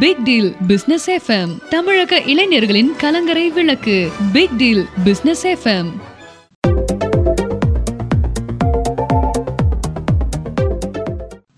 [0.00, 4.10] Big deal business FM தமிழக இளைஞர்களின் கலங்கரை விளக்கு.
[4.32, 5.90] Big deal business FM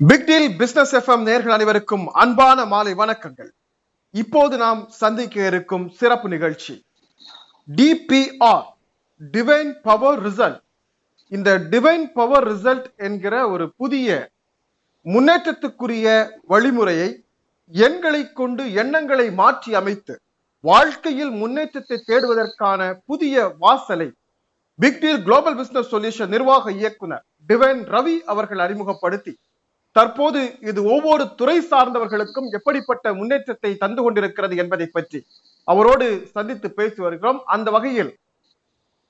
[0.06, 3.48] big deal business FM நேர்கள் அனைவருக்கும் அன்பான மாலை வணக்கங்கள்.
[4.10, 6.84] இப்போது நாம் சந்திக்க இருக்கும் சிறப்பு நிகழ்ச்சி.
[7.76, 8.64] டிபிஆர்
[9.32, 10.60] டிவைன் பவர் ரிசல்ட்
[11.28, 14.30] இந்த டிவைன் பவர் ரிசல்ட் என்கிற ஒரு புதிய
[15.04, 17.21] முன்னேற்றத்துக்குரிய வழிமுறையை
[17.74, 20.20] எண்களை கொண்டு எண்ணங்களை மாற்றி அமைத்து
[20.60, 24.12] வாழ்க்கையில் முன்னேற்றத்தை தேடுவதற்கான புதிய வாசலை
[24.78, 29.32] பிக்டீல் குளோபல் பிசினஸ் சொல்யூஷன் நிர்வாக இயக்குனர் டிவைன் ரவி அவர்கள் அறிமுகப்படுத்தி
[29.92, 35.26] தற்போது இது ஒவ்வொரு துறை சார்ந்தவர்களுக்கும் எப்படிப்பட்ட முன்னேற்றத்தை தந்து கொண்டிருக்கிறது என்பதை பற்றி
[35.64, 37.40] அவரோடு சந்தித்து பேசி வருகிறோம்.
[37.44, 38.16] அந்த வகையில்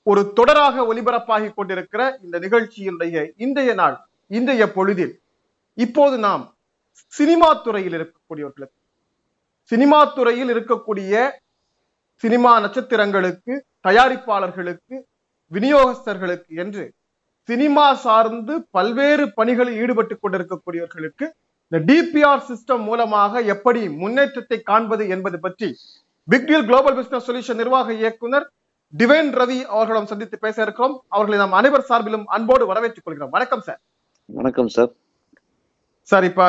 [0.03, 5.21] ஒரு தொடராக ஒலிபரப்பாகி கொண்டிருக்கிற இந்த நிகழ்ச்சியினுடைய இன்றைய நாள் இன்றைய பொழுதில்
[5.73, 6.55] இப்போது நாம்
[7.13, 8.79] சினிமா துறையில் இருக்கக்கூடியவர்களுக்கு
[9.71, 11.13] சினிமா துறையில் இருக்கக்கூடிய
[12.23, 13.53] சினிமா நட்சத்திரங்களுக்கு
[13.87, 14.95] தயாரிப்பாளர்களுக்கு
[15.51, 16.83] விநியோகஸ்தர்களுக்கு என்று
[17.49, 21.25] சினிமா சார்ந்து பல்வேறு பணிகளில் ஈடுபட்டு கொண்டிருக்கக்கூடியவர்களுக்கு
[21.71, 25.69] இந்த டிபிஆர் சிஸ்டம் மூலமாக எப்படி முன்னேற்றத்தை காண்பது என்பது பற்றி
[26.27, 28.45] பிக்டில் குளோபல் பிசினஸ் சொல்யூஷன் நிர்வாக இயக்குனர்
[28.93, 30.95] டிவைன் ரவி அவர்களிடம் சந்தித்து பேச இருக்கிறோம்.
[31.09, 33.29] அவர்களை நாம் அனைவர் சார்பிலும் அன்போடு வரவேற்றுக் கொள்கிறோம்.
[33.29, 33.79] வணக்கம் சார்.
[34.29, 34.91] வணக்கம் சார்.
[36.09, 36.43] சார் இப்ப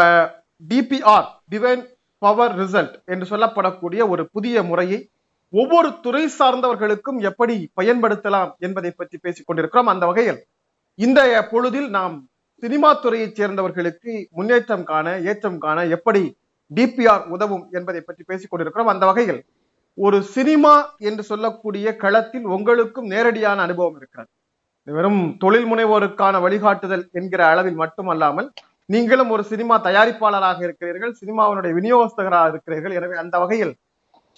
[0.70, 1.83] டிபிஆர் டிவைன்
[2.22, 4.98] பவர் ரிசல்ட் என்று சொல்லப்படக்கூடிய ஒரு புதிய முறையை
[5.52, 9.91] ஒவ்வொரு துறை சார்ந்தவர்களுக்கும் எப்படி பயன்படுத்தலாம் என்பதை பற்றி பேசிக் கொண்டிருக்கிறோம்.
[9.92, 10.41] அந்த வகையில்
[10.98, 12.14] இந்த பொழுதில் நாம்
[12.62, 16.22] சினிமா துறையைச் சேர்ந்தவர்களுக்கு முன்னேற்றம் காண ஏற்றம் காண எப்படி
[16.70, 18.92] டிபிஆர் உதவும் என்பதை பற்றி பேசிக் கொண்டிருக்கிறோம்.
[18.92, 19.41] அந்த வகையில்
[19.98, 24.30] ஒரு சினிமா என்று சொல்லக்கூடிய களத்தில் உங்களுக்கும் நேரடியான அனுபவம் இருக்கிறது.
[24.86, 28.48] வெறும் தொழில் முனைவோருக்கான வழிகாட்டுதல் என்கிற அளவில் மட்டுமல்லாமல்
[28.92, 32.94] நீங்களும் ஒரு சினிமா தயாரிப்பாளராக இருக்கிறீர்கள் சினிமாவினுடைய விநியோகஸ்தகராக இருக்கிறீர்கள்.
[32.98, 33.74] எனவே அந்த வகையில்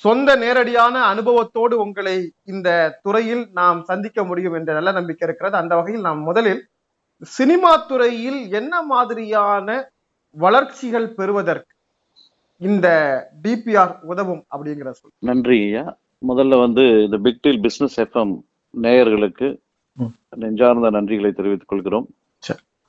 [0.05, 2.17] சொந்த நேரடியான அனுபவத்தோடு உங்களை
[2.53, 2.69] இந்த
[3.03, 5.57] துறையில் நாம் சந்திக்க முடியும் என்ற நல்ல நம்பிக்கை இருக்கிறது.
[5.57, 6.63] அந்த வகையில் நாம் முதலில்
[7.37, 9.69] சினிமா துறையில் என்ன மாதிரியான
[10.37, 11.73] வளர்ச்சிகள் பெறுவதற்கு
[12.61, 12.87] இந்த
[13.45, 15.13] டிபிஆர் உதவும் அப்படிங்கிற சொல்.
[15.31, 15.85] நன்றி ஐயா.
[16.29, 18.35] முதல்ல வந்து இந்த பிக் டீல் பிசினஸ் எஃப்எம்
[18.85, 19.49] நேயர்களுக்கு.
[20.43, 22.07] நெஞ்சார்ந்த நன்றிகளை தெரிவித்துக் கொள்கிறோம்.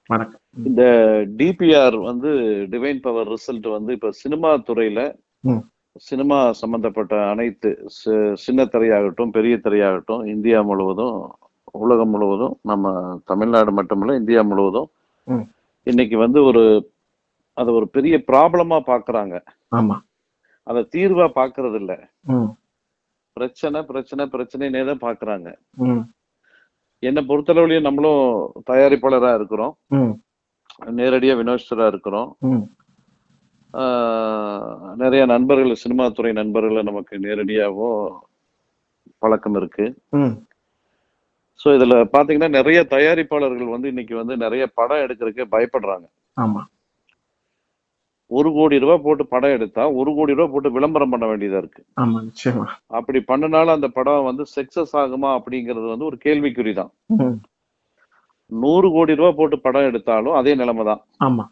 [0.09, 0.41] வணக்கம்.
[0.67, 0.81] இந்த
[1.39, 2.29] டிபிஆர் வந்து
[2.73, 4.99] டிவைன் பவர் ரிசல்ட் வந்து இப்ப சினிமா துறையில.
[6.05, 7.69] சினிமா சம்பந்தப்பட்ட அனைத்து
[8.45, 11.15] சின்ன திரையாகட்டும் பெரிய திரையாகட்டும் இந்தியா முழுவதும்
[11.81, 12.91] உலகம் முழுவதும் நம்ம
[13.31, 14.89] தமிழ்நாடு மட்டுமல்ல இந்தியா முழுவதும்.
[15.87, 16.63] இன்னைக்கு வந்து ஒரு
[17.57, 19.35] அதை ஒரு பெரிய ப்ராப்ளமா பாக்குறாங்க.
[19.71, 19.95] ஆமா.
[20.67, 21.93] அதை தீர்வா பாக்குறது இல்ல
[23.37, 25.49] பிரச்சனை பிரச்சனை பிரச்சனைனே தான் பாக்குறாங்க.
[27.03, 28.21] என்னை பொறுத்தளவுலயும் நம்மளும்
[28.69, 29.73] தயாரிப்பாளரா இருக்கிறோம்.
[30.99, 32.29] நேரடியா வினோஸ்தரா இருக்கிறோம்.
[35.01, 37.89] நிறைய நண்பர்கள் சினிமா துறை நண்பர்களை நமக்கு நேரடியாவோ
[39.23, 39.85] பழக்கம் இருக்கு.
[41.59, 46.05] ஸோ இதுல பாத்தீங்கன்னா நிறைய தயாரிப்பாளர்கள் வந்து இன்னைக்கு வந்து நிறைய படம் எடுக்கிறதுக்கே பயப்படுறாங்க.
[46.37, 46.61] ஆமா.
[48.31, 51.81] ஒரு கோடி ரூபாய் போட்டு படம் எடுத்தா ஒரு கோடி ரூபாய் போட்டு விளம்பரம் பண்ண வேண்டியதா இருக்கு.
[52.97, 57.37] அப்படி பண்ணனால அந்த படம் வந்து சக்சஸ் ஆகுமா அப்படிங்கிறது வந்து ஒரு கேள்விக்குறி தான் ம்
[58.51, 61.01] நூறு கோடி ரூபாய் போட்டு படம் எடுத்தாலும் அதே நிலைமை தான்.
[61.27, 61.45] ஆமா.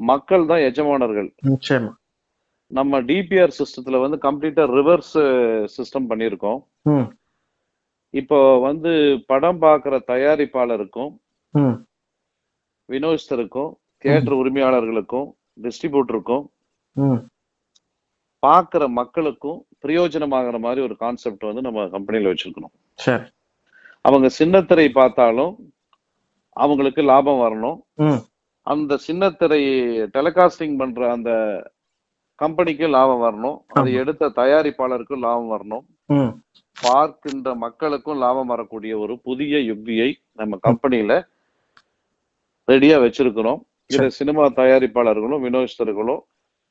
[0.00, 1.28] மக்கள் தான் எஜமானர்கள்.
[2.70, 5.16] நம்ம டிபிஆர் சிஸ்டத்துல வந்து கம்ப்ளீட்டா ரிவர்ஸ்
[5.74, 6.60] சிஸ்டம் பண்ணியிருக்கோம்.
[6.92, 7.06] ம்.
[8.14, 8.90] இப்போ வந்து
[9.26, 11.12] படம் பார்க்குற தயாரிப்பாளருக்கும்
[12.88, 13.70] வினோஸ்தருக்கும்
[14.04, 15.28] தியேட்டர் உரிமையாளர்களுக்கும்
[15.62, 16.46] டிஸ்ட்ரிபியூட்டருக்கும்
[16.92, 17.14] ம்.
[18.46, 22.74] பார்க்குற மக்களுக்கும் பிரயோஜனமாகிற மாதிரி ஒரு கான்செப்ட் வந்து நம்ம கம்பெனியில் வச்சிருக்கணும்.
[22.94, 23.22] சரி.
[24.00, 25.72] அவங்க சின்னத்திரை பார்த்தாலும்
[26.50, 28.02] அவங்களுக்கு லாபம் வரணும்.
[28.62, 29.60] அந்த சின்னத்திரை
[30.12, 31.62] டெலிகாஸ்டிங் பண்ற அந்த
[32.34, 33.58] கம்பெனிக்கு லாபம் வரணும்.
[33.68, 33.92] அதை.
[33.92, 35.84] எடுத்த தயாரிப்பாளருக்கும் லாபம் வரணும்.
[36.80, 41.26] பார்க்கின்ற மக்களுக்கும் லாபம் வரக்கூடிய ஒரு புதிய யுக்தியை நம்ம கம்பெனியில
[42.66, 43.60] ரெடியா வச்சிருக்கிறோம்.
[43.92, 46.22] இதை சினிமா தயாரிப்பாளர்களும் வினோதர்களும்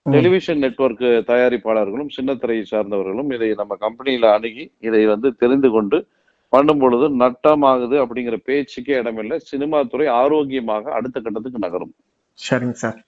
[0.05, 0.13] ம்.
[0.15, 5.97] டெலிவிஷன் நெட்வொர்க் தயாரிப்பாளர்களும் சின்னத்திரையை சார்ந்தவர்களும் இதை நம்ம கம்பெனியில அணுகி இதை வந்து தெரிந்து கொண்டு
[6.53, 9.37] பண்ணும் பொழுது நட்டமாகுது அப்படிங்கிற பேச்சுக்கே இடமில்லை.
[9.51, 11.93] சினிமா துறை ஆரோக்கியமாக அடுத்த கட்டத்துக்கு நகரும்.
[12.39, 12.99] சரிங்க சார்.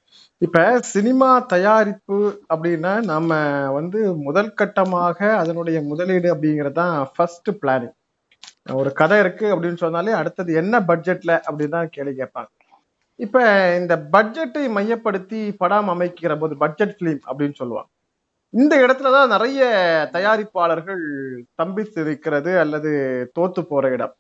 [0.42, 0.60] இப்ப
[0.92, 2.18] சினிமா தயாரிப்பு
[2.54, 3.32] அப்படின்னா நம்ம
[3.78, 7.96] வந்து முதல் கட்டமாக அதனுடைய முதலீடு அப்படிங்கிறது தான் ஃபர்ஸ்ட் பிளானிங்
[8.76, 12.50] ஒரு கதை இருக்கு அப்படின்னு சொன்னாலே அடுத்தது என்ன பட்ஜெட்ல அப்படின்னு தான் கேள்வி கேட்பாங்க.
[13.24, 13.38] இப்ப
[13.80, 17.90] இந்த பட்ஜெட்டை மையப்படுத்தி படம் அமைக்கிற போது பட்ஜெட் ஃபிலிம் அப்படின்னு சொல்லுவாங்க.
[18.54, 19.62] இந்த இடத்துலதான் நிறைய
[20.14, 21.04] தயாரிப்பாளர்கள்
[21.56, 22.92] தம்பித்து இருக்கிறது அல்லது
[23.40, 24.14] தோத்து போற இடம்.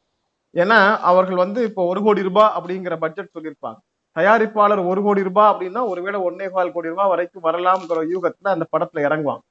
[0.56, 0.80] ஏன்னா
[1.12, 3.80] அவர்கள் வந்து இப்போ ஒரு கோடி ரூபாய் அப்படிங்கிற பட்ஜெட் சொல்லியிருப்பாங்க.
[4.16, 9.06] தயாரிப்பாளர் ஒரு கோடி ரூபாய் அப்படின்னா ஒருவேளை ஒன்னே கால் கோடி ரூபாய் வரைக்கும் வரலாம்ங்கிற யூகத்துல அந்த படத்துல
[9.08, 9.44] இறங்குவாங்க.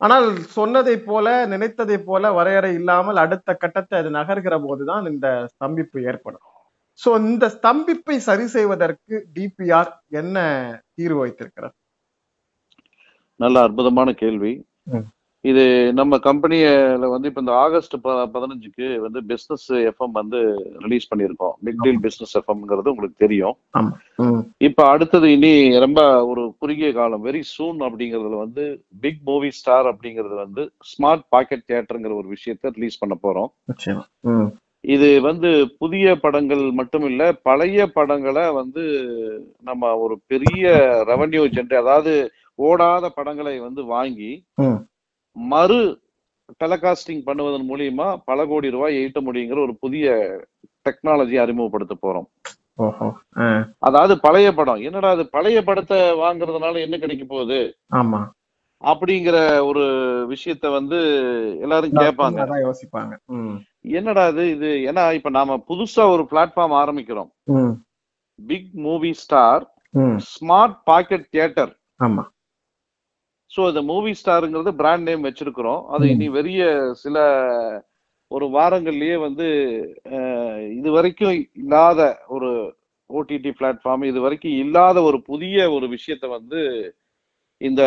[0.00, 0.28] ஆனால்
[0.58, 6.46] சொன்னதை போல நினைத்ததை போல வரையறை இல்லாமல் அடுத்த கட்டத்தை அது நகர்கிற போதுதான் இந்த ஸ்தம்பிப்பு ஏற்படும்.
[7.00, 9.90] சோ இந்த ஸ்தம்பிப்பை சரி செய்வதற்கு டிபிஆர்
[10.20, 10.36] என்ன
[10.98, 11.74] தீர்வு வைத்திருக்கிறார்
[13.40, 14.52] நல்ல அற்புதமான கேள்வி.
[15.44, 15.62] இது
[15.98, 17.94] நம்ம கம்பெனியில வந்து இப்ப இந்த ஆகஸ்ட்
[18.34, 20.40] பதினஞ்சுக்கு வந்து பிசினஸ் எஃப்எம் வந்து
[20.84, 21.54] ரிலீஸ் பண்ணியிருக்கோம்.
[21.66, 23.56] பிக் டீல் பிசினஸ் எஃப்எம்ங்கிறது உங்களுக்கு தெரியும்.
[24.68, 25.52] இப்ப அடுத்தது இனி
[25.84, 26.00] ரொம்ப
[26.30, 28.66] ஒரு குறுகிய காலம் வெரி சூன் அப்படிங்கறதுல வந்து
[29.04, 33.50] பிக் மூவி ஸ்டார் அப்படிங்கிறது வந்து ஸ்மார்ட் பாக்கெட் தியேட்டருங்கிற ஒரு விஷயத்த ரிலீஸ் பண்ண போறோம்.
[34.84, 38.82] இது வந்து புதிய படங்கள் மட்டும் இல்ல பழைய படங்களை வந்து
[39.60, 40.64] நம்ம ஒரு பெரிய
[41.08, 44.44] ரெவன்யூ ஜென்ரே அதாவது ஓடாத படங்களை வந்து வாங்கி.
[45.36, 46.00] மறு
[46.64, 50.06] டெலகாஸ்டிங் பண்ணுவதன் மூலியமா பல கோடி ரூபாய் ஈட்ட முடியுங்கிற ஒரு புதிய
[50.88, 52.28] டெக்னாலஜி அறிமுகப்படுத்த போறோம்.
[53.78, 54.80] அதாவது பழைய படம்.
[54.80, 57.76] என்னடா அது பழைய படத்தை வாங்குறதுனால என்ன கிடைக்க போகுது?
[57.94, 58.20] ஆமா.
[58.84, 59.84] அப்படிங்கிற ஒரு
[60.30, 60.98] விஷயத்த வந்து
[61.60, 62.40] எல்லாரும் கேட்பாங்க.
[62.66, 63.12] யோசிப்பாங்க.
[63.84, 64.70] என்னடா இது இது?
[64.88, 67.30] ஏன்னா இப்ப நாம புதுசா ஒரு பிளாட்ஃபார்ம் ஆரம்பிக்கிறோம்.
[68.38, 69.64] Big movie star
[70.32, 72.24] smart pocket theatre ஆமா.
[73.50, 75.82] ஸோ இந்த மூவி ஸ்டாருங்கிறது பிராண்ட் நேம் வச்சிருக்கிறோம்.
[75.94, 76.04] அது.
[76.12, 76.62] இனி வெறிய
[77.02, 77.16] சில
[78.30, 79.46] ஒரு வாரங்கள்லயே வந்து
[80.78, 82.00] இது வரைக்கும் இல்லாத
[82.36, 82.50] ஒரு
[83.10, 86.60] ஓடிடி பிளாட்ஃபார்ம் இது வரைக்கும் இல்லாத ஒரு புதிய ஒரு விஷயத்த வந்து
[87.68, 87.82] இந்த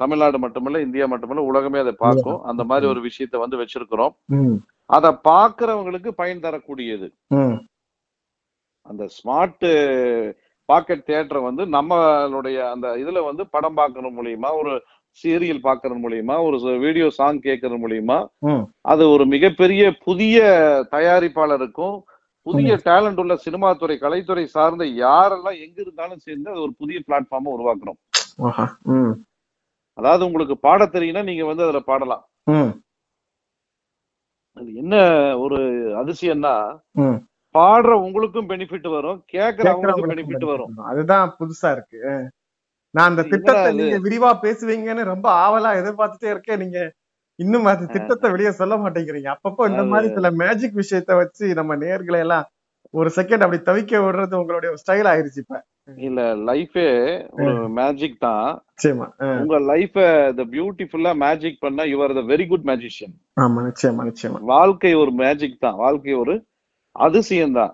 [0.00, 2.38] தமிழ்நாடு மட்டுமல்ல இந்தியா மட்டுமல்ல உலகமே அதை பார்க்கும்.
[2.50, 4.14] அந்த மாதிரி ஒரு விஷயத்த வந்து வச்சிருக்கிறோம்.
[4.90, 7.08] அதை பார்க்கறவங்களுக்கு பயன் தரக்கூடியது.
[8.86, 9.66] அந்த ஸ்மார்ட்
[10.68, 14.72] பாக்கெட் தியேட்டரை வந்து நம்மளுடைய அந்த இதுல வந்து படம் பார்க்கறது மூலியமா ஒரு
[15.22, 18.18] சீரியல் பார்க்கறது மூலியமா ஒரு வீடியோ சாங் கேட்கறது மூலியமா.
[18.92, 20.38] அது ஒரு மிகப்பெரிய புதிய
[20.94, 21.96] தயாரிப்பாளருக்கும்
[22.46, 27.50] புதிய டேலண்ட் உள்ள சினிமா துறை கலைத்துறை சார்ந்த யாரெல்லாம் எங்க இருந்தாலும் சேர்ந்து அது ஒரு புதிய பிளாட்ஃபார்மை
[27.56, 27.98] உருவாக்குறோம்
[29.98, 32.22] அதாவது உங்களுக்கு பாட தெரியும்னா நீங்க வந்து அதுல பாடலாம்.
[34.56, 34.94] அது என்ன
[35.36, 35.58] ஒரு
[36.02, 36.54] அதிசயம்னா.
[37.54, 40.74] பாடுற உங்களுக்கும் பெனிஃபிட் வரும் கேட்கறவங்களுக்கும் கேட்கறவங்களுக்கு பெனிஃபிட் வரும்.
[40.90, 42.00] அதுதான் புதுசா இருக்கு.
[42.94, 43.70] நான் அந்த திட்டத்தை?
[43.80, 46.58] நீங்க விரிவா பேசுவீங்கன்னு ரொம்ப ஆவலா எதிர்பார்த்துட்டே இருக்கேன்.
[46.58, 46.78] நீங்க
[47.38, 49.28] இன்னும் அந்த திட்டத்தை வெளியே சொல்ல மாட்டேங்கிறீங்க.
[49.36, 52.46] அப்பப்போ இந்த மாதிரி சில மேஜிக் விஷயத்த வச்சு நம்ம நேர்களை எல்லாம்
[52.94, 55.58] ஒரு செகண்ட் அப்படி தவிக்க விடுறது உங்களுடைய ஸ்டைல் ஆயிருச்சு இப்ப.
[56.08, 56.86] இல்ல லைஃபே
[57.44, 58.46] ஒரு மேஜிக் தான்.
[59.42, 59.96] உங்க லைஃப
[60.38, 63.14] த பியூட்டிஃபுல்லா மேஜிக் பண்ணா you are the very good magician
[63.44, 64.40] ஆமா நிச்சயமா நிச்சயமா.
[64.54, 65.78] வாழ்க்கை ஒரு மேஜிக் தான்.
[65.84, 66.34] வாழ்க்கை ஒரு
[66.96, 67.72] அதிசயம் தான்.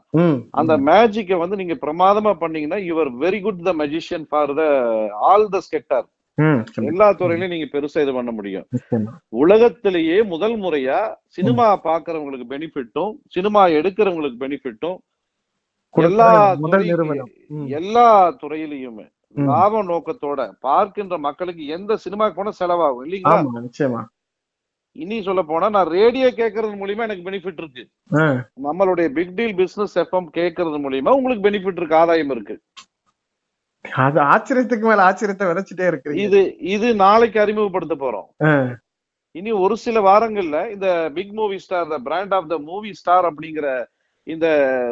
[0.61, 4.65] அந்த மேஜிக்கை வந்து நீங்க பிரமாதமா பண்ணீங்கன்னா you are very good the magician for the
[5.31, 6.07] all the sector.
[6.91, 8.67] எல்லா துறையிலயும் நீங்க பெருசா இது பண்ண முடியும்.
[9.45, 10.99] உலகத்திலேயே முதல் முறையா
[11.37, 14.99] சினிமா பாக்குறவங்களுக்கு பெனிஃபிட்டும் சினிமா எடுக்கிறவங்களுக்கு பெனிஃபிட்டும்
[16.05, 16.29] எல்லா
[17.79, 18.07] எல்லா
[18.43, 19.07] துறையிலையுமே.
[19.49, 23.41] லாப நோக்கத்தோட பார்க்கின்ற மக்களுக்கு எந்த சினிமாக்கு போனா செலவாகும் இல்லைங்களா?
[23.67, 24.03] நிச்சயமா.
[24.97, 27.85] இனி சொல்ல போனா நான் ரேடியோ கேட்கறது மூலியமா எனக்கு பெனிஃபிட் இருக்கு.
[28.67, 32.57] நம்மளுடைய பிக் டீல் பிசினஸ் எஃப்எம் கேட்கறது மூலியமா உங்களுக்கு பெனிஃபிட் இருக்கு ஆதாயம் இருக்கு.
[34.05, 36.23] அது ஆச்சரியத்துக்கு மேல ஆச்சரியத்தை விதைச்சிட்டே இருக்கிறீங்க.
[36.27, 36.41] இது
[36.75, 38.29] இது நாளைக்கு அறிமுகப்படுத்த போறோம்.
[39.35, 40.89] இனி ஒரு சில வாரங்கள்ல இந்த
[41.19, 43.69] big movie star the brand of the movie star அப்படிங்கிற
[44.34, 44.46] இந்த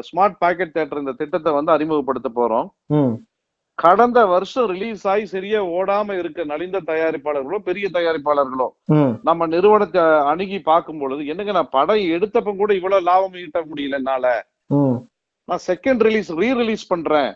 [0.08, 2.69] ஸ்மார்ட் பாக்கெட் தியேட்டர் இந்த திட்டத்தை வந்து அறிமுகப்படுத்த போறோம்.
[3.78, 8.69] கடந்த வருஷம் ரிலீஸ் ஆகி சரியா ஓடாம இருக்க நலிந்த தயாரிப்பாளர்களோ பெரிய தயாரிப்பாளர்களோ
[9.28, 14.26] நம்ம நிறுவனத்தை அணுகி பார்க்கும் பொழுது என்னங்க நான் படம் எடுத்தப்ப கூட இவ்வளவு லாபம் ஈட்ட முடியல என்னால?
[15.48, 17.31] நான் செகண்ட் ரிலீஸ் ரீ ரிலீஸ் பண்றேன்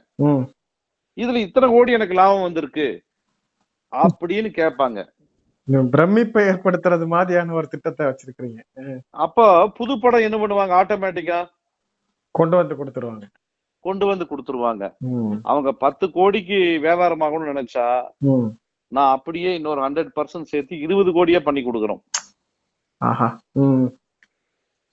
[1.22, 2.88] இதுல இத்தனை கோடி எனக்கு லாபம் வந்திருக்கு.
[3.92, 4.98] அப்படின்னு கேட்பாங்க.
[5.94, 8.60] பிரமிப்பை ஏற்படுத்துறது மாதிரியான ஒரு திட்டத்தை வச்சிருக்கிறீங்க.
[9.24, 9.46] அப்ப
[9.78, 10.74] புது படம் என்ன பண்ணுவாங்க?
[10.82, 11.40] ஆட்டோமேட்டிக்கா
[12.38, 13.26] கொண்டு வந்து கொடுத்துருவாங்க.
[13.84, 14.84] கொண்டு வந்து கொடுத்துருவாங்க.
[15.44, 17.84] அவங்க பத்து கோடிக்கு வியாபாரம் ஆகணும்னு நினைச்சா
[18.92, 22.00] நான் அப்படியே இன்னொரு ஹண்ட்ரட் பர்சன்ட் சேர்த்து இருபது கோடியா பண்ணி கொடுக்குறோம்
[23.00, 23.28] ஆஹா.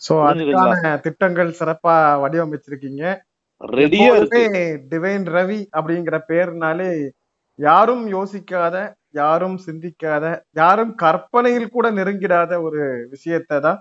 [0.01, 0.13] சோ?
[0.29, 0.71] அதுக்கான
[1.05, 3.03] திட்டங்கள் சிறப்பா வடிவமைச்சிருக்கீங்க.
[3.61, 4.09] ரெடியா
[4.91, 6.89] டிவைன் ரவி அப்படிங்கிற பேர்னாலே
[7.59, 8.75] யாரும் யோசிக்காத
[9.13, 10.25] யாரும் சிந்திக்காத
[10.55, 12.81] யாரும் கற்பனையில் கூட நெருங்கிடாத ஒரு
[13.13, 13.79] விஷயத்தை தான்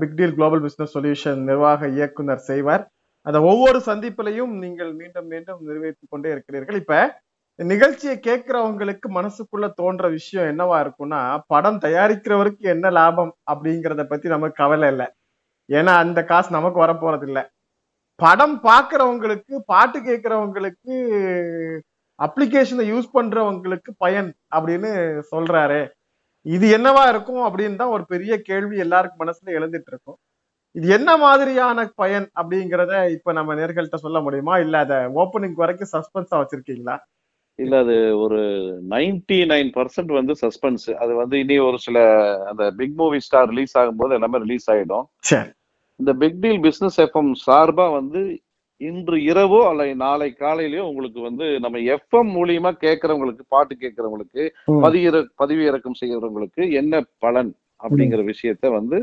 [0.00, 2.84] big deal global business solution நிர்வாக இயக்குனர் செய்வார்.
[3.26, 6.78] அதை ஒவ்வொரு சந்திப்பிலையும் நீங்கள் மீண்டும் மீண்டும் நிறைவேற்றிக் கொண்டே இருக்கிறீர்கள்.
[6.82, 6.96] இப்ப
[7.58, 11.20] நிகழ்ச்சியை கேட்கிறவங்களுக்கு மனசுக்குள்ள தோன்ற விஷயம் என்னவா இருக்கும்னா
[11.52, 15.06] படம் தயாரிக்கிறவருக்கு என்ன லாபம் அப்படிங்கிறத பத்தி நமக்கு கவலை இல்லை.
[15.68, 17.44] ஏன்னா அந்த காசு நமக்கு வரப்போறது இல்லை
[18.22, 20.94] படம் பார்க்கறவங்களுக்கு பாட்டு கேட்குறவங்களுக்கு
[22.26, 24.90] அப்ளிகேஷனை யூஸ் பண்றவங்களுக்கு பயன் அப்படின்னு
[25.32, 25.80] சொல்றாரு.
[26.46, 30.18] இது என்னவா இருக்கும் அப்படின்னு தான் ஒரு பெரிய கேள்வி எல்லாருக்கும் மனசுல எழுந்துட்டு இருக்கும்.
[30.74, 34.54] இது என்ன மாதிரியான பயன் அப்படிங்கறத இப்ப நம்ம நேர்கள்ட்ட சொல்ல முடியுமா?
[34.64, 36.96] இல்ல அத ஓப்பனிங் வரைக்கும் சஸ்பென்ஸா வச்சிருக்கீங்களா?
[37.58, 38.40] இல்ல அது ஒரு
[38.94, 41.98] நைன்டி நைன் பர்சன்ட் வந்து சஸ்பென்ஸ் அது வந்து இனி ஒரு சில
[42.50, 45.06] அந்த பிக் மூவி ஸ்டார் ரிலீஸ் ஆகும்போது எல்லாமே ரிலீஸ் ஆயிடும்.
[46.00, 48.22] இந்த பிக் டீல் பிசினஸ் எஃப்எம் சார்பா வந்து
[48.80, 54.42] இன்று இரவோ அல்ல நாளை காலையிலயோ உங்களுக்கு வந்து நம்ம எஃப்எம் மூலியமா கேட்கறவங்களுக்கு பாட்டு கேட்கறவங்களுக்கு.
[54.84, 57.52] பதிவிற பதிவிறக்கம் செய்யறவங்களுக்கு என்ன பலன்
[57.84, 58.98] அப்படிங்கிற விஷயத்த வந்து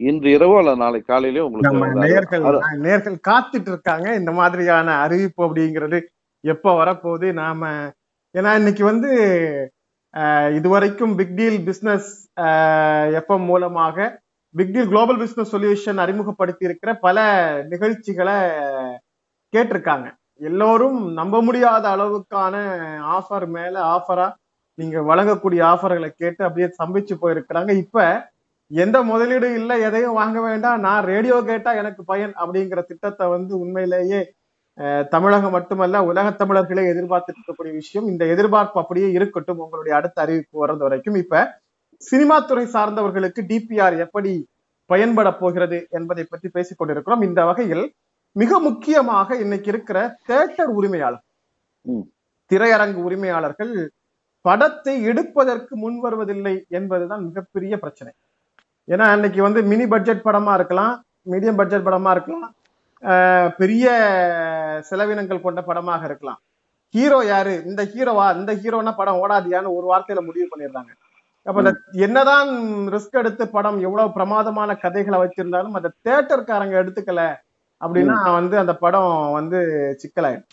[0.00, 2.44] இன்று இரவோ அல்ல நாளை காலையிலயோ உங்களுக்கு நேர்கள்
[2.86, 4.06] நேர்கள் காத்துட்டு இருக்காங்க.
[4.20, 5.98] இந்த மாதிரியான அறிவிப்பு அப்படிங்கிறது
[6.44, 7.28] எப்ப வரப்போகுது?
[7.42, 7.70] நாம
[8.34, 9.10] ஏன்னா இன்னைக்கு வந்து
[10.58, 12.10] இதுவரைக்கும் பிக் டீல் பிசினஸ்
[13.18, 14.06] எஃப்எம் மூலமாக
[14.54, 17.18] big deal global business solution அறிமுகப்படுத்தி இருக்கிற பல
[17.72, 18.36] நிகழ்ச்சிகளை
[19.56, 20.08] கேட்டிருக்காங்க.
[20.40, 22.54] எல்லோரும் நம்ப முடியாத அளவுக்கான
[23.18, 24.26] ஆஃபர் மேல ஆஃபரா
[24.78, 27.70] நீங்க வழங்கக்கூடிய ஆஃபர்களை கேட்டு அப்படியே சம்பிச்சு போயிருக்கிறாங்க.
[27.84, 28.04] இப்ப
[28.70, 30.80] எந்த முதலீடு இல்ல எதையும் வாங்க வேண்டாம்.
[30.86, 34.20] நான் ரேடியோ கேட்டா எனக்கு பயன் அப்படிங்கிற திட்டத்தை வந்து உண்மையிலேயே
[35.12, 38.08] தமிழகம் மட்டுமல்ல உலக தமிழர்களே எதிர்பார்த்துட்டு இருக்கக்கூடிய விஷயம்.
[38.12, 39.62] இந்த எதிர்பார்ப்பு அப்படியே இருக்கட்டும்.
[39.64, 41.16] உங்களுடைய அடுத்த அறிவிப்பு வர்றது வரைக்கும்.
[41.22, 41.44] இப்ப
[42.02, 44.32] சினிமா துறை சார்ந்தவர்களுக்கு டிபிஆர் எப்படி
[44.90, 47.24] பயன்பட போகிறது என்பதை பற்றி பேசிக் கொண்டிருக்கிறோம்.
[47.28, 47.84] இந்த வகையில்
[48.40, 51.24] மிக முக்கியமாக இன்னைக்கு இருக்கிற தேட்டர் உரிமையாளர்.
[52.50, 53.72] திரையரங்கு உரிமையாளர்கள்
[54.46, 58.12] படத்தை எடுப்பதற்கு முன் வருவதில்லை என்பதுதான் மிகப்பெரிய பிரச்சனை.
[58.88, 60.92] ஏன்னா இன்னைக்கு வந்து மினி பட்ஜெட் படமா இருக்கலாம்
[61.32, 62.46] மீடியம் பட்ஜெட் படமா இருக்கலாம்
[63.60, 63.86] பெரிய
[64.90, 66.40] செலவினங்கள் கொண்ட படமாக இருக்கலாம்.
[66.94, 67.54] ஹீரோ யாரு?
[67.70, 68.26] இந்த ஹீரோவா?
[68.38, 70.92] இந்த ஹீரோனா படம் ஓடாதியான்னு ஒரு வார்த்தையில முடிவு பண்ணிடுறாங்க.
[71.46, 71.72] அப்ப இந்த
[72.06, 72.50] என்னதான்
[72.94, 77.22] ரிஸ்க் எடுத்து படம் எவ்வளவு பிரமாதமான கதைகளை வச்சிருந்தாலும் அந்த தேட்டர்காரங்க எடுத்துக்கல.
[77.80, 79.58] அப்படின்னா வந்து அந்த படம் வந்து
[80.02, 80.48] சிக்கலாயிடும்.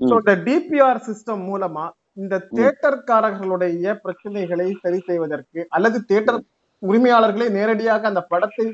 [0.00, 6.40] ஸோ இந்த டிபிஆர் சிஸ்டம் மூலமா இந்த தேட்டர்காரர்களுடைய பிரச்சனைகளை சரி செய்வதற்கு அல்லது தேட்டர்
[6.82, 8.66] உரிமையாளர்களே நேரடியாக அந்த படத்தை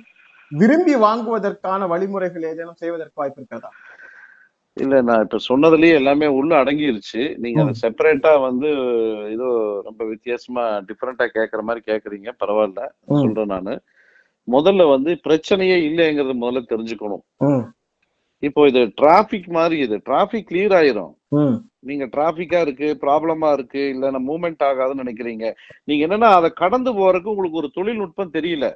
[0.52, 3.70] விரும்பி வாங்குவதற்கான வழிமுறைகள் ஏதேனும் செய்வதற்கு வாய்ப்பு இருக்கிறதா?
[4.76, 7.22] இல்ல நான் இப்ப சொன்னதுலயே எல்லாமே உள்ள அடங்கிருச்சு.
[7.36, 8.68] நீங்க அதை செப்பரேட்டா வந்து
[9.34, 9.48] ஏதோ
[9.84, 12.30] ரொம்ப வித்தியாசமா டிஃபரெண்டா கேக்குற மாதிரி கேக்குறீங்க.
[12.42, 12.82] பரவாயில்ல.
[13.22, 13.74] சொல்றேன் நானு.
[14.48, 17.24] முதல்ல வந்து பிரச்சனையே இல்லைங்கிறது முதல்ல தெரிஞ்சுக்கணும்.
[18.46, 19.96] இப்போ இது டிராபிக் மாதிரி இது.
[20.08, 21.12] டிராபிக் கிளியர் ஆயிரும்.
[21.88, 25.46] நீங்க டிராபிக்கா இருக்கு ப்ராப்ளமா இருக்கு இல்ல மூவ்மெண்ட் ஆகாதுன்னு நினைக்கிறீங்க.
[25.88, 28.66] நீங்க என்னன்னா அதை கடந்து போறதுக்கு உங்களுக்கு ஒரு தொழில்நுட்பம் தெரியல.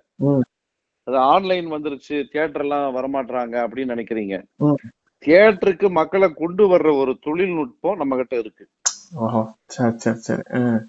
[1.06, 4.37] அது ஆன்லைன் வந்துருச்சு தியேட்டர் எல்லாம் வரமாட்டாங்க அப்படின்னு நினைக்கிறீங்க.
[5.25, 8.64] தியேட்டருக்கு மக்களை கொண்டு வர்ற ஒரு தொழில்நுட்பம் நம்ம கிட்ட இருக்கு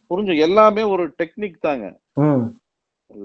[0.10, 0.36] புரிஞ்சு?
[0.48, 1.86] எல்லாமே ஒரு டெக்னிக் தாங்க.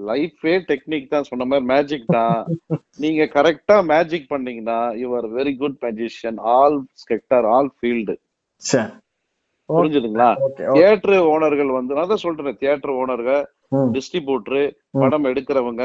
[0.07, 2.37] லைஃபே டெக்னிக் தான் சொன்ன மாதிரி மேஜிக் தான்.
[3.03, 8.15] நீங்க கரெக்டா மேஜிக் பண்ணீங்கன்னா you are very good magician all sector all field
[9.69, 10.29] புரிஞ்சுதுங்களா?
[10.69, 13.43] தியேட்டர் ஓனர்கள் வந்து நான் தான் சொல்றேன் தியேட்டர் ஓனர்கள்
[13.95, 14.63] டிஸ்ட்ரிபியூட்டர்.
[15.01, 15.83] படம் எடுக்கிறவங்க.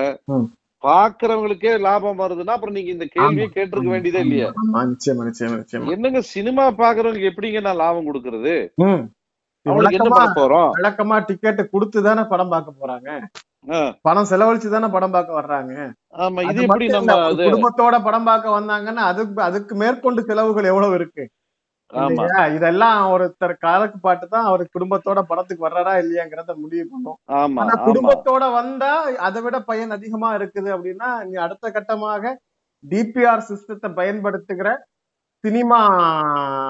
[0.82, 3.46] பாக்குறவங்களுக்கே லாபம் வருதுன்னா அப்புறம் நீங்க இந்த கேள்வியே.
[3.54, 4.48] கேட்டிருக்க வேண்டியதே இல்லையா.
[5.94, 8.54] என்னங்க சினிமா பாக்குறவங்களுக்கு எப்படிங்க நான் லாபம் கொடுக்கறது.
[9.66, 10.68] அவங்களுக்கு என்ன பண்ண போறோம்?
[10.78, 13.08] விளக்கமா டிக்கெட் கொடுத்து தானே படம் பார்க்க போறாங்க?
[14.06, 15.72] பணம் செலவழிச்சு தானே படம் பார்க்க வர்றாங்க.
[16.24, 21.24] ஆமா இது எப்படி நம்ம குடும்பத்தோட படம் பார்க்க வந்தாங்கன்னா அதுக்கு அதுக்கு மேற்கொண்டு செலவுகள் எவ்வளவு இருக்கு?
[22.56, 27.18] இதெல்லாம் ஒருத்தர் கணக்கு பாட்டு தான் அவர் குடும்பத்தோட படத்துக்கு வர்றாரா இல்லையாங்கிறத முடிவு பண்ணும்.
[27.38, 28.90] ஆமா ஆனா குடும்பத்தோட வந்தா
[29.28, 32.34] அதை விட பயன் அதிகமா இருக்குது அப்படின்னா நீ அடுத்த கட்டமாக
[32.84, 34.68] டிபிஆர் சிஸ்டத்தை பயன்படுத்துகிற
[35.44, 35.80] சினிமா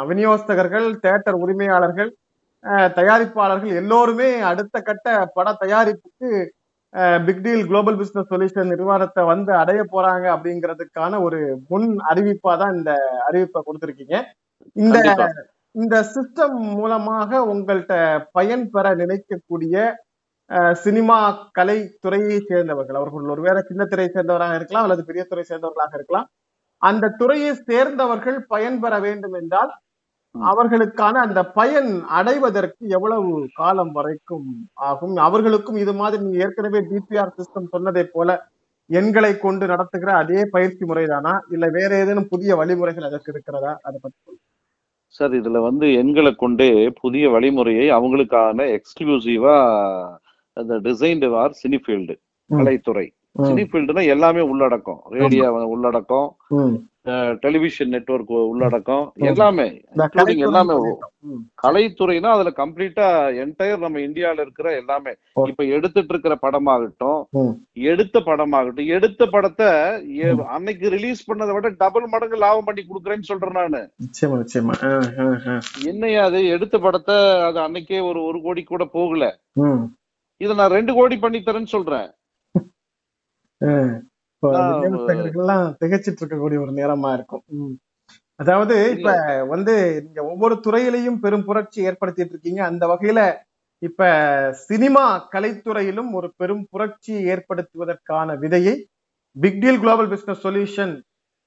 [0.08, 2.10] விநியோகஸ்தகர்கள் தேட்டர் உரிமையாளர்கள்
[2.96, 6.30] தயாரிப்பாளர்கள் எல்லோருமே அடுத்த கட்ட பட தயாரிப்புக்கு
[7.26, 12.92] big deal global business solution நிறுவனத்தை வந்து அடைய போறாங்க அப்படிங்கிறதுக்கான ஒரு முன் அறிவிப்பா தான் இந்த
[13.26, 14.16] அறிவிப்பை கொடுத்திருக்கீங்க
[14.76, 14.98] இந்த
[15.74, 17.96] இந்த சிஸ்டம் மூலமாக உங்கள்கிட்ட
[18.32, 19.74] பயன் பெற நினைக்கக்கூடிய
[20.74, 21.16] சினிமா
[21.50, 26.28] கலை துறையை சேர்ந்தவர்கள் அவர்கள் ஒருவேளை சின்ன துறையை சேர்ந்தவராக இருக்கலாம் அல்லது பெரிய துறை சேர்ந்தவர்களாக இருக்கலாம்
[26.82, 29.70] அந்த துறையை சேர்ந்தவர்கள் பயன்பெற வேண்டும் என்றால்.
[30.46, 34.48] அவர்களுக்கான அந்த பயன் அடைவதற்கு எவ்வளவு காலம் வரைக்கும்
[34.88, 38.36] ஆகும் அவர்களுக்கும் இது மாதிரி நீங்க ஏற்கனவே டிபிஆர் சிஸ்டம் சொன்னதை போல
[38.90, 44.18] எண்களை கொண்டு நடத்துகிற அதே பயிற்சி முறைதானா இல்ல வேற ஏதேனும் புதிய வழிமுறைகள் அதற்கு இருக்கிறதா அதை பத்தி
[44.18, 44.42] சொல்லுங்க.
[45.14, 46.70] சார் இதுல வந்து எண்களை கொண்டே
[47.02, 49.56] புதிய வழிமுறையை அவங்களுக்கான எக்ஸ்க்ளூசிவா
[50.56, 52.14] அந்த டிசைன்டு வார் சினிஃபீல்டு.
[52.50, 53.06] கலைத்துறை
[53.38, 55.00] ம், சினிஃபீல்டுனா எல்லாமே உள்ளடக்கம்.
[55.18, 56.28] ரேடியோ உள்ளடக்கம்.
[57.42, 59.04] டெலிவிஷன் நெட்வொர்க் உள்ளடக்கம்.
[59.28, 59.66] எல்லாமே.
[60.46, 60.74] எல்லாமே
[61.62, 63.06] கலைத்துறைனா அதுல கம்ப்ளீட்டா
[63.42, 65.12] என்டையர் நம்ம இந்தியால இருக்கிற எல்லாமே.
[65.48, 67.20] இப்ப எடுத்துட்டு இருக்கிற படமாகட்டும்.
[67.90, 69.70] எடுத்த படமாகட்டும் எடுத்த படத்தை
[70.56, 73.82] அன்னைக்கு ரிலீஸ் பண்ணதை விட டபுள் மடங்கு லாபம் பண்ணி கொடுக்குறேன்னு சொல்றேன் நானு.
[75.84, 76.40] என்னையா அது?
[76.56, 77.16] எடுத்த படத்தை
[77.48, 79.24] அது அன்னைக்கே ஒரு ஒரு கோடி கூட போகல.
[80.40, 82.08] இதை நான் ரெண்டு கோடி பண்ணி தரேன்னு சொல்றேன்.
[84.42, 87.44] விநியோகஸ்தர்களுக்கெல்லாம் திகைச்சிட்டு இருக்கக்கூடிய ஒரு நேரமா இருக்கும்.
[88.40, 89.10] அதாவது இப்ப
[89.52, 89.74] வந்து
[90.04, 92.60] நீங்க ஒவ்வொரு துறையிலையும் பெரும் புரட்சி ஏற்படுத்திட்டு இருக்கீங்க.
[92.70, 93.20] அந்த வகையில
[93.82, 94.02] இப்ப
[94.68, 98.74] சினிமா கலைத்துறையிலும் ஒரு பெரும் புரட்சி ஏற்படுத்துவதற்கான விதையை
[99.36, 100.94] big deal global business solution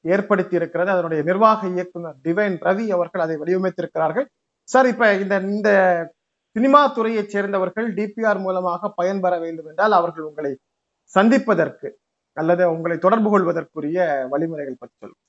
[0.06, 4.28] ஏற்படுத்தி இருக்கிறது அதனுடைய நிர்வாக இயக்குனர் டிவைன் ரவி அவர்கள் அதை வடிவமைத்திருக்கிறார்கள்.
[4.68, 5.70] சார் இப்ப இந்த இந்த
[6.56, 10.52] சினிமா துறையைச் சேர்ந்தவர்கள் டிபிஆர் மூலமாக பயன்பெற வேண்டும் என்றால் அவர்கள் உங்களை
[11.16, 11.90] சந்திப்பதற்கு
[12.38, 14.00] அல்லது உங்களை தொடர்பு கொள்வதற்குரிய
[14.34, 15.20] வழிமுறைகள் பற்றி சொல்லுங்க.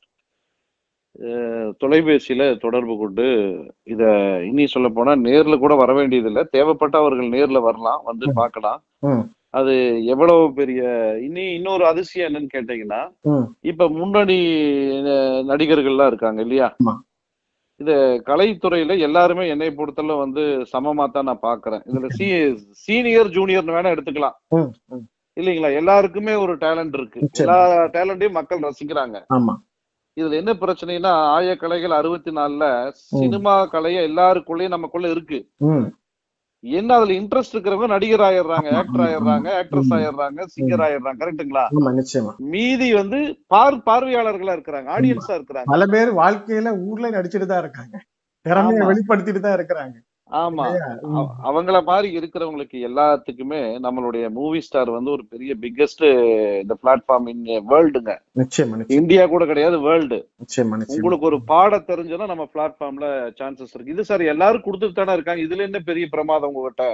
[1.83, 3.25] தொலைபேசியில தொடர்பு கொண்டு
[3.93, 4.03] இத
[4.51, 6.43] இனி சொல்ல போனா நேர்ல கூட வர வேண்டியதில்லை.
[6.57, 8.27] தேவைப்பட்ட அவர்கள் நேர்ல வரலாம் வந்து.
[8.41, 8.81] பார்க்கலாம்
[9.59, 9.73] அது
[10.13, 10.83] எவ்வளவு பெரிய
[11.27, 13.01] இனி இன்னொரு அதிசயம் என்னன்னு கேட்டீங்கன்னா
[13.71, 14.39] இப்ப முன்னணி
[15.51, 16.69] நடிகர்கள்லாம் இருக்காங்க இல்லையா.
[17.81, 17.95] இது
[18.29, 21.83] கலைத்துறையில எல்லாருமே என்னை பொறுத்தல வந்து சமமா தான் நான் பாக்குறேன்.
[21.91, 22.27] இதுல சி
[22.85, 24.37] சீனியர் ஜூனியர்னு வேணா எடுத்துக்கலாம்.
[25.37, 25.75] இல்லைங்களா?
[25.75, 27.21] எல்லாருக்குமே ஒரு டேலண்ட் இருக்கு.
[27.39, 27.59] எல்லா
[27.95, 29.19] டேலண்டையும் மக்கள் ரசிக்கிறாங்க.
[29.35, 29.55] ஆமா.
[30.17, 35.39] இதுல என்ன பிரச்சனைனா ஆய கலைகள் அறுபத்தி நாலுல சினிமா கலைய எல்லாருக்குள்ளயும் நமக்குள்ள இருக்கு.
[36.65, 39.93] என்ன அதுல இன்ட்ரெஸ்ட் இருக்கிறவங்க நடிகர் ஆயிடுறாங்க ஆக்டர் ஆயிடுறாங்க ஆக்ட்ரஸ்.
[39.97, 41.31] ஆயிடுறாங்க சிங்கர் ஆயிடுறாங்க.
[42.01, 42.33] நிச்சயமா.
[42.53, 45.69] மீதி வந்து பார் பார்வையாளர்களா இருக்கிறாங்க ஆடியன்ஸா இருக்கிறாங்க.
[45.75, 47.97] பல பேர் வாழ்க்கையில ஊர்ல நடிச்சுட்டு தான் இருக்காங்க.
[48.47, 48.85] திறமையை.
[48.87, 49.97] வெளிப்படுத்திட்டு தான் இருக்கிறாங்க.
[50.33, 50.65] ஆமா.
[51.49, 56.05] அவங்கள மாதிரி இருக்கிறவங்களுக்கு எல்லாத்துக்குமே நம்மளுடைய மூவி ஸ்டார் வந்து ஒரு பெரிய பிக்கெஸ்ட்
[56.63, 58.13] இந்த பிளாட்ஃபார்ம் இன் வேர்ல்டுங்க
[58.99, 60.19] இந்தியா கூட கிடையாது வேர்ல்டு
[60.97, 63.09] உங்களுக்கு ஒரு பாட தெரிஞ்சனா நம்ம பிளாட்ஃபார்ம்ல
[63.41, 63.93] சான்சஸ் இருக்கு.
[63.93, 65.43] இது சார் எல்லாரும் கொடுத்துட்டு தானே இருக்காங்க.
[65.43, 66.87] இதுல என்ன பெரிய பிரமாதம் உங்ககிட்ட?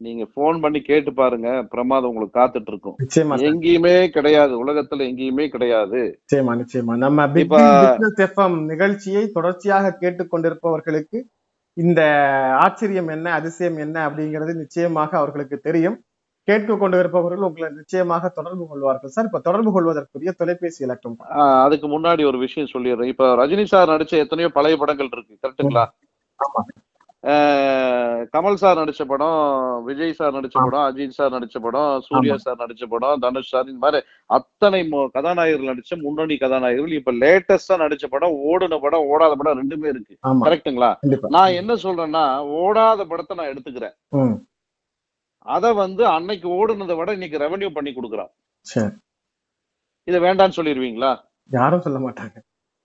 [0.00, 1.48] நீங்க போன் பண்ணி கேட்டு பாருங்க.
[1.62, 2.96] பிரமாதம் உங்களுக்கு காத்துட்டு இருக்கும்.
[3.48, 4.52] எங்கேயுமே கிடையாது.
[4.64, 6.00] உலகத்துல எங்கேயுமே கிடையாது.
[6.20, 6.96] நிச்சயமா நிச்சயமா.
[6.96, 7.26] நம்ம
[8.74, 11.18] நிகழ்ச்சியை தொடர்ச்சியாக கேட்டுக்கொண்டிருப்பவர்களுக்கு
[11.78, 12.02] இந்த
[12.58, 16.02] ஆச்சரியம் என்ன அதிசயம் என்ன அப்படிங்கிறது நிச்சயமாக அவர்களுக்கு தெரியும்.
[16.42, 19.10] கேட்டுக் கொண்டு இருப்பவர்கள் உங்களை நிச்சயமாக தொடர்பு கொள்வார்கள்.
[19.10, 23.04] சார் இப்ப தொடர்பு கொள்வதற்குரிய தொலைபேசி இலக்கம் அதுக்கு முன்னாடி ஒரு விஷயம் சொல்லிடுறேன்.
[23.04, 25.84] இப்ப ரஜினி சார் நடிச்ச எத்தனையோ பழைய படங்கள் இருக்கு கரெக்ட்டுங்களா?
[25.84, 26.60] ஆமா.
[26.60, 26.87] ஆஹ்
[28.34, 29.40] கமல் சார் நடிச்ச படம்
[29.86, 30.56] விஜய் சார் நடிச்ச.
[30.66, 33.98] படம் அஜித் சார் நடிச்ச படம் சூர்யா சார் நடிச்ச படம் தனுஷ் சார் இந்த மாதிரி
[34.36, 34.80] அத்தனை
[35.16, 36.98] கதாநாயகர்கள் நடிச்ச முன்னணி கதாநாயகர்கள்.
[37.00, 40.14] இப்ப லேட்டஸ்டா நடிச்ச படம் ஓடுன படம் ஓடாத படம் ரெண்டுமே இருக்கு.
[41.02, 41.30] கண்டிப்பா.
[41.36, 42.24] நான் என்ன சொல்றேன்னா
[42.62, 43.96] ஓடாத படத்தை நான் எடுத்துக்கிறேன்.
[45.56, 48.32] அத வந்து அன்னைக்கு ஓடுனதை விட இன்னைக்கு ரெவென்யூ பண்ணி கொடுக்குறான்.
[50.08, 51.12] இதை வேண்டாம்னு சொல்லிடுவீங்களா?
[51.50, 52.36] யாரும் சொல்ல மாட்டாங்க.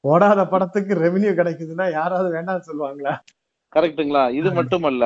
[0.04, 3.14] ஓடாத படத்துக்கு ரெவென்யூ கிடைக்குதுன்னா யாராவது வேண்டாம்னு சொல்லுவாங்களா?
[3.76, 4.24] கரெக்ட்டுங்களா?
[4.40, 5.06] இது மட்டுமல்ல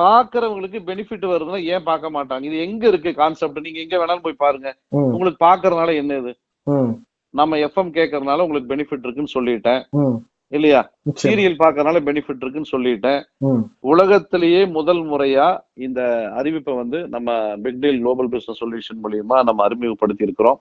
[0.00, 2.44] பாக்குறவங்களுக்கு பெனிஃபிட் வருதுன்னா ஏன் பார்க்க மாட்டாங்க?
[2.50, 4.68] இது எங்க இருக்கு கான்செப்ட் நீங்க எங்க வேணாலும் போய் பாருங்க.
[5.14, 6.32] உங்களுக்கு பாக்குறதுனால என்ன இது?
[7.34, 9.82] நம்ம எஃப்எம் கேட்கறதுனால உங்களுக்கு பெனிஃபிட் இருக்குன்னு சொல்லிட்டேன்.
[10.52, 10.80] இல்லையா?
[11.22, 13.20] சீரியல் பாக்குறதுனால பெனிஃபிட் இருக்குன்னு சொல்லிட்டேன்.
[13.90, 15.46] உலகத்திலேயே முதல் முறையா
[15.86, 16.00] இந்த
[16.40, 17.28] அறிவிப்பை வந்து நம்ம
[17.64, 20.58] big deal global business solution மூலியமா நம்ம அறிமுகப்படுத்தி இருக்கிறோம்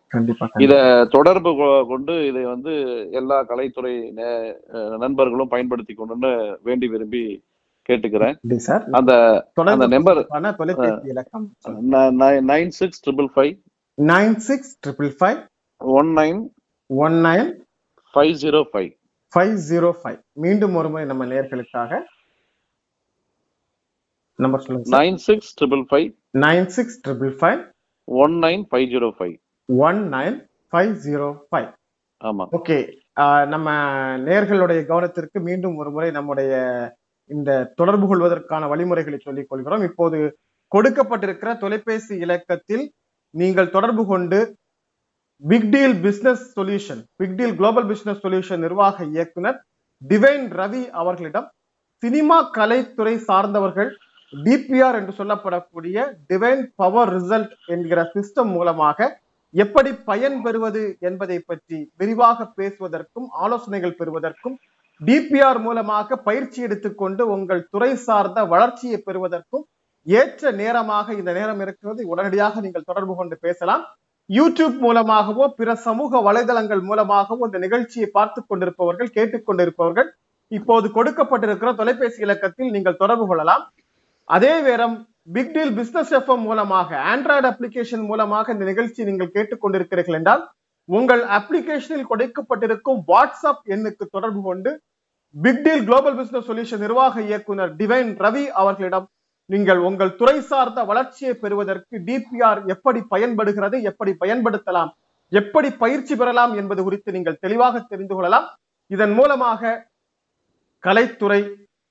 [0.65, 0.73] இத
[1.15, 1.53] தொடர்பு
[1.91, 2.73] கொண்டு இதை வந்து
[3.11, 3.93] எல்லா கலைத்துறை
[5.05, 6.31] நண்பர்களும் பயன்படுத்தி கொண்டுன்னு
[6.63, 7.23] வேண்டி விரும்பி
[7.89, 8.35] கேட்டுக்கிறேன்.
[8.99, 9.11] அந்த
[9.75, 10.19] அந்த number
[12.51, 13.53] nine six triple five
[13.97, 15.39] nine six triple five
[15.81, 16.39] one nine
[16.89, 17.49] one nine
[18.13, 18.89] five zero five
[19.33, 21.91] five zero five மீண்டும் ஒரு முறை நம்ம நேர்களுக்காக
[24.39, 26.07] நம்பர் சொல்லுங்க nine six triple five
[26.45, 27.61] nine six triple five
[28.07, 29.35] one nine five zero five
[29.69, 30.37] one nine
[30.73, 31.69] five zero five
[32.21, 32.45] ஆமா.
[32.57, 32.77] Okay
[33.45, 33.67] நம்ம
[34.27, 36.53] நேர்களுடைய கவனத்திற்கு மீண்டும் ஒரு முறை நம்முடைய
[37.29, 39.83] இந்த தொடர்பு கொள்வதற்கான வழிமுறைகளை சொல்லிக் கொள்கிறோம்.
[39.89, 40.19] இப்போது
[40.71, 42.85] கொடுக்கப்பட்டிருக்கிற தொலைபேசி இலக்கத்தில்
[43.33, 44.39] நீங்கள் தொடர்பு கொண்டு
[45.43, 49.57] big deal business solution big deal global business solution நிர்வாக இயக்குனர்
[50.01, 51.47] டிவைன் ரவி அவர்களிடம்
[52.03, 53.89] சினிமா கலைத்துறை சார்ந்தவர்கள்
[54.33, 55.97] டிபிஆர் என்று சொல்லப்படக்கூடிய
[56.27, 59.07] டிவைன் பவர் ரிசல்ட் என்கிற சிஸ்டம் மூலமாக
[59.53, 64.55] எப்படி பயன் பெறுவது என்பதை பற்றி விரிவாக பேசுவதற்கும் ஆலோசனைகள் பெறுவதற்கும்
[65.01, 69.65] டிபிஆர் மூலமாக பயிற்சி எடுத்துக்கொண்டு உங்கள் துறை சார்ந்த வளர்ச்சியை பெறுவதற்கும்
[70.07, 72.01] ஏற்ற நேரமாக இந்த நேரம் இருக்கிறது.
[72.07, 73.83] உடனடியாக நீங்கள் தொடர்பு கொண்டு பேசலாம்.
[74.29, 80.09] யூடியூப் மூலமாகவோ பிற சமூக வலைதளங்கள் மூலமாகவோ இந்த நிகழ்ச்சியை பார்த்து கொண்டிருப்பவர்கள் கேட்டுக்கொண்டிருப்பவர்கள்
[80.51, 83.63] இப்போது கொடுக்கப்பட்டிருக்கிற தொலைபேசி இலக்கத்தில் நீங்கள் தொடர்பு கொள்ளலாம்.
[84.27, 84.95] அதே நேரம்
[85.35, 90.43] பிக் டீல் பிசினஸ் எஃப்எம் மூலமாக ஆண்ட்ராய்டு அப்ளிகேஷன் மூலமாக இந்த நிகழ்ச்சியை நீங்கள் கேட்டுக்கொண்டிருக்கிறீர்கள் என்றால்
[90.89, 94.71] உங்கள் அப்ளிகேஷனில் கொடுக்கப்பட்டிருக்கும் வாட்ஸ்அப் எண்ணுக்கு தொடர்பு கொண்டு
[95.35, 99.07] big deal global business solution நிர்வாக இயக்குனர் டிவைன் ரவி அவர்களிடம்
[99.49, 104.89] நீங்கள் உங்கள் துறை சார்ந்த வளர்ச்சியை பெறுவதற்கு டிபிஆர் எப்படி பயன்படுகிறது எப்படி பயன்படுத்தலாம்
[105.31, 108.47] எப்படி பயிற்சி பெறலாம் என்பது குறித்து நீங்கள் தெளிவாக தெரிந்து கொள்ளலாம்.
[108.87, 109.61] இதன் மூலமாக
[110.83, 111.41] கலைத்துறை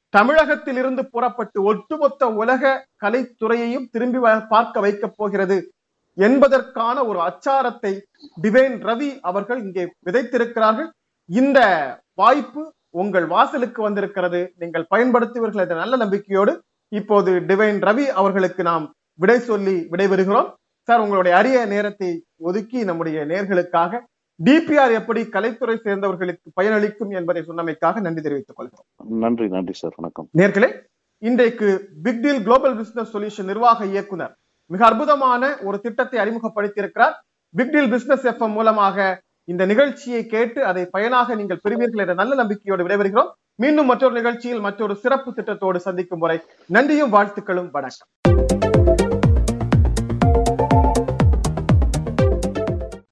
[0.08, 2.62] தமிழகத்தில் இருந்து புறப்பட்டு ஒட்டுமொத்த உலக
[3.02, 5.72] கலைத்துறையையும் திரும்பி வ- பார்க்க வைக்கப் போகிறது
[6.18, 7.92] என்பதற்கான ஒரு அச்சாரத்தை
[8.42, 10.88] டிவைன் ரவி அவர்கள் இங்கே விதைத்திருக்கிறார்கள்.
[11.26, 11.58] இந்த
[12.14, 14.52] வாய்ப்பு உங்கள் வாசலுக்கு வந்திருக்கிறது.
[14.58, 16.52] நீங்கள் பயன்படுத்துவீர்கள் என்ற நல்ல நம்பிக்கையோடு
[16.88, 20.48] இப்போது டிவைன் ரவி அவர்களுக்கு நாம் விடை சொல்லி விடைபெறுகிறோம்.
[20.88, 24.00] சார் உங்களுடைய அரிய நேரத்தை ஒதுக்கி நம்முடைய நேர்களுக்காக
[24.44, 28.86] டிபிஆர் எப்படி கலைத்துறை சேர்ந்தவர்களுக்கு பயனளிக்கும் என்பதை சொன்னமைக்காக நன்றி தெரிவித்துக் கொள்கிறோம்.
[29.24, 29.92] நன்றி நன்றி சார்.
[29.96, 30.28] வணக்கம்.
[30.38, 30.68] நேர்களே
[31.18, 34.34] இன்றைக்கு big deal global business solution நிர்வாக இயக்குனர்
[34.66, 37.14] மிக அற்புதமான ஒரு திட்டத்தை அறிமுகப்படுத்தியிருக்கிறார்.
[37.50, 42.84] பிக் டீல் பிசினஸ் எஃப்எம் மூலமாக இந்த நிகழ்ச்சியை கேட்டு அதை பயனாக நீங்கள் பெறுவீர்கள் என்ற நல்ல நம்பிக்கையோடு
[42.86, 43.30] விடைபெறுகிறோம்.
[43.62, 46.38] மீண்டும் மற்றொரு நிகழ்ச்சியில் மற்றொரு சிறப்பு திட்டத்தோடு சந்திக்கும் வரை
[46.76, 48.08] நன்றியும் வாழ்த்துக்களும் வணக்கம்.